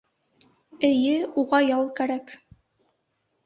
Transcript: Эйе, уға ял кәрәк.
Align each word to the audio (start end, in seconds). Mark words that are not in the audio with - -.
Эйе, 0.89 1.11
уға 1.43 1.61
ял 1.67 1.95
кәрәк. 2.03 2.37